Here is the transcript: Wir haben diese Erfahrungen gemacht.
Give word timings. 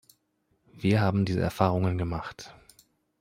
Wir 0.73 0.99
haben 0.99 1.25
diese 1.25 1.41
Erfahrungen 1.41 1.99
gemacht. 1.99 2.55